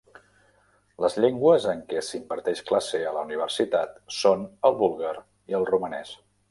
[1.03, 5.17] Les llengües en què s'imparteix classe a la universitat són el búlgar
[5.55, 6.21] i el romanès.